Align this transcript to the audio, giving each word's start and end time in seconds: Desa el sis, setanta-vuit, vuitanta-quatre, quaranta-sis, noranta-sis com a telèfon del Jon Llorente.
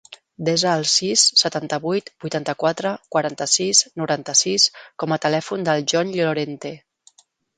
Desa 0.47 0.69
el 0.77 0.85
sis, 0.91 1.25
setanta-vuit, 1.41 2.09
vuitanta-quatre, 2.25 2.93
quaranta-sis, 3.15 3.83
noranta-sis 4.03 4.67
com 5.03 5.15
a 5.17 5.21
telèfon 5.29 5.69
del 5.71 5.87
Jon 5.95 6.17
Llorente. 6.17 6.73